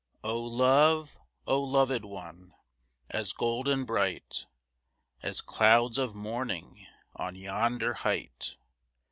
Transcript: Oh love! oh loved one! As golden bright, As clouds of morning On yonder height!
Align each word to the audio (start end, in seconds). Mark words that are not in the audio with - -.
Oh 0.23 0.41
love! 0.41 1.19
oh 1.45 1.61
loved 1.61 2.03
one! 2.05 2.55
As 3.11 3.33
golden 3.33 3.85
bright, 3.85 4.47
As 5.21 5.41
clouds 5.41 5.99
of 5.99 6.15
morning 6.15 6.87
On 7.17 7.35
yonder 7.35 7.93
height! 7.93 8.57